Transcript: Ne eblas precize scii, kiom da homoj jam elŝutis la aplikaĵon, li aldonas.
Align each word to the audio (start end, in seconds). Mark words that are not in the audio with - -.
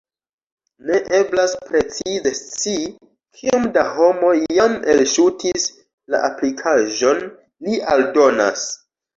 Ne 0.85 0.95
eblas 1.17 1.51
precize 1.65 2.31
scii, 2.37 2.87
kiom 3.41 3.69
da 3.77 3.83
homoj 3.99 4.33
jam 4.61 4.75
elŝutis 4.95 5.69
la 6.15 6.25
aplikaĵon, 6.33 7.25
li 7.69 7.81
aldonas. 7.95 8.69